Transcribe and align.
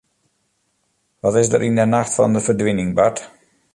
Wat 1.21 1.35
is 1.41 1.51
der 1.51 1.65
yn 1.67 1.81
'e 1.81 1.85
nacht 1.87 2.15
fan 2.17 2.33
de 2.35 2.41
ferdwining 2.45 2.91
bard? 2.99 3.17